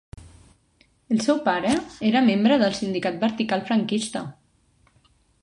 El 1.15 1.19
seu 1.25 1.41
pare 1.47 1.73
era 2.11 2.23
membre 2.31 2.57
del 2.65 2.75
Sindicat 2.79 3.21
Vertical 3.27 3.65
franquista. 3.69 4.25